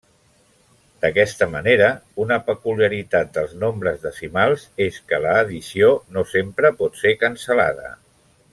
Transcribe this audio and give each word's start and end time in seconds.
D'aquesta 1.03 1.47
manera 1.55 1.89
una 2.23 2.37
peculiaritat 2.47 3.29
dels 3.35 3.53
nombres 3.65 4.01
decimals 4.07 4.65
és 4.87 4.97
que 5.13 5.21
l'addició 5.27 5.91
no 6.17 6.25
sempre 6.35 6.73
pot 6.81 6.99
ser 7.05 7.17
cancel·lada. 7.27 7.95